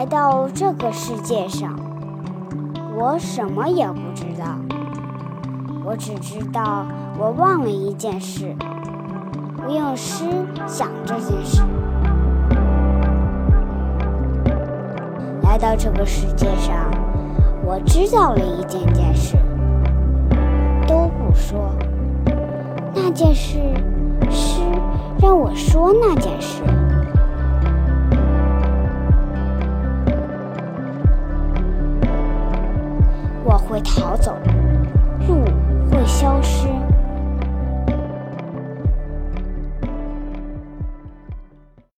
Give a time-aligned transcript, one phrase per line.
[0.00, 1.78] 来到这个世界上，
[2.96, 4.46] 我什么也不知道。
[5.84, 6.86] 我只知道
[7.18, 8.56] 我忘了一件事，
[9.62, 10.24] 我用诗
[10.66, 11.62] 想这件事。
[15.42, 16.90] 来到这个世界上，
[17.62, 19.36] 我知道了一件件事，
[20.88, 21.74] 都不说。
[22.94, 23.58] 那件事，
[24.30, 24.62] 诗
[25.20, 26.62] 让我说那件事。
[33.80, 34.36] 逃走，
[35.28, 35.44] 路，